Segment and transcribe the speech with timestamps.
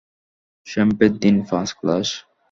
[0.67, 2.07] Champagne দিন, পাঁচ glass.